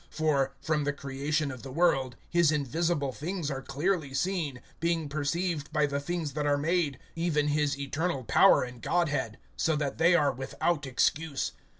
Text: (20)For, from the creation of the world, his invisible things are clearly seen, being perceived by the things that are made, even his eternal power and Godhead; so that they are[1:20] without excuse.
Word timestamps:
(20)For, 0.17 0.49
from 0.59 0.83
the 0.83 0.93
creation 0.93 1.51
of 1.51 1.61
the 1.61 1.71
world, 1.71 2.15
his 2.27 2.51
invisible 2.51 3.11
things 3.11 3.51
are 3.51 3.61
clearly 3.61 4.15
seen, 4.15 4.59
being 4.79 5.07
perceived 5.07 5.71
by 5.71 5.85
the 5.85 5.99
things 5.99 6.33
that 6.33 6.47
are 6.47 6.57
made, 6.57 6.97
even 7.15 7.49
his 7.49 7.77
eternal 7.77 8.23
power 8.23 8.63
and 8.63 8.81
Godhead; 8.81 9.37
so 9.55 9.75
that 9.75 9.99
they 9.99 10.13
are[1:20] 10.13 10.37
without 10.37 10.87
excuse. 10.87 11.51